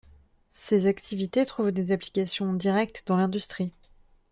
Ces 0.49 0.87
activités 0.87 1.45
trouvent 1.45 1.69
des 1.71 1.91
applications 1.91 2.53
directes 2.53 3.03
dans 3.05 3.17
l'industrie. 3.17 3.71